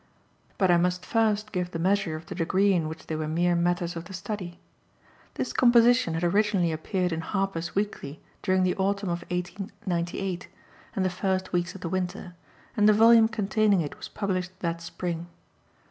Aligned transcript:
But 0.57 0.71
I 0.71 0.77
must 0.77 1.05
first 1.05 1.51
give 1.51 1.69
the 1.69 1.77
measure 1.77 2.15
of 2.15 2.25
the 2.25 2.33
degree 2.33 2.73
in 2.73 2.87
which 2.89 3.05
they 3.05 3.15
were 3.15 3.27
mere 3.27 3.53
matters 3.55 3.95
of 3.95 4.05
the 4.05 4.13
study. 4.15 4.57
This 5.35 5.53
composition 5.53 6.15
had 6.15 6.23
originally 6.23 6.71
appeared 6.71 7.11
in 7.11 7.21
"Harper's 7.21 7.75
Weekly" 7.75 8.19
during 8.41 8.63
the 8.63 8.75
autumn 8.77 9.09
of 9.09 9.21
1898 9.29 10.47
and 10.95 11.05
the 11.05 11.09
first 11.11 11.53
weeks 11.53 11.75
of 11.75 11.81
the 11.81 11.89
winter, 11.89 12.33
and 12.75 12.89
the 12.89 12.93
volume 12.93 13.27
containing 13.27 13.81
it 13.81 13.95
was 13.97 14.07
published 14.09 14.59
that 14.61 14.81
spring. 14.81 15.27